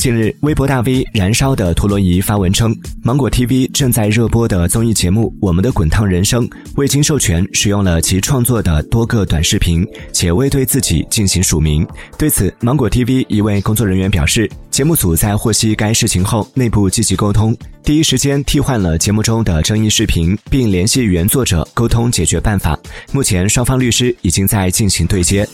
[0.00, 11.86] 近日微博大 v 燃烧的陀螺仪发文称芒果 tv 正在热播的综艺节目我们的滚烫人生未经授权使用了其创作的多个短视频且未对自己进行署名。
[12.16, 22.74] 对此芒果 tv 一位工作人员表示节目组在获悉该事情后内部积极沟通第一时间替换了节目中的争议视频并联系原作者沟通解决办法。
[23.12, 25.46] 目前双方律师已经在进行对接。